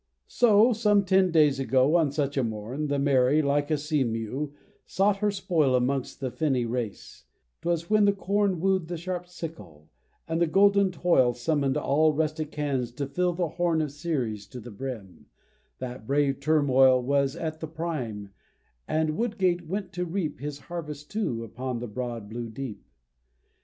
[0.25, 4.49] So, some ten days ago, on such a morn, The Mary, like a seamew,
[4.83, 7.25] sought her spoil Amongst the finny race:
[7.61, 9.89] 'twas when the corn Woo'd the sharp sickle,
[10.27, 14.59] and the golden toil Summon'd all rustic hands to fill the horn Of Ceres to
[14.59, 15.27] the brim,
[15.77, 18.31] that brave turmoil Was at the prime,
[18.87, 22.83] and Woodgate went to reap His harvest too, upon the broad blue deep.